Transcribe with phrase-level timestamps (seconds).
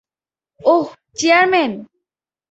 [0.61, 0.87] ওহ,
[1.17, 1.71] chairman!